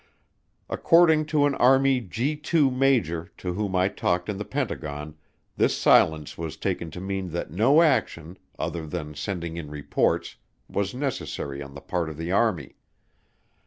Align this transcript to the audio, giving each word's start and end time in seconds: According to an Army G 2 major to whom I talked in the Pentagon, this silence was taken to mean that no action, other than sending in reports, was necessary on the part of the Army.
According 0.67 1.27
to 1.27 1.45
an 1.45 1.53
Army 1.53 1.99
G 2.01 2.35
2 2.35 2.71
major 2.71 3.29
to 3.37 3.53
whom 3.53 3.75
I 3.75 3.87
talked 3.87 4.29
in 4.29 4.37
the 4.39 4.43
Pentagon, 4.43 5.15
this 5.57 5.77
silence 5.77 6.39
was 6.39 6.57
taken 6.57 6.89
to 6.89 6.99
mean 6.99 7.29
that 7.29 7.51
no 7.51 7.83
action, 7.83 8.39
other 8.57 8.87
than 8.87 9.13
sending 9.13 9.57
in 9.57 9.69
reports, 9.69 10.37
was 10.67 10.95
necessary 10.95 11.61
on 11.61 11.75
the 11.75 11.81
part 11.81 12.09
of 12.09 12.17
the 12.17 12.31
Army. 12.31 12.77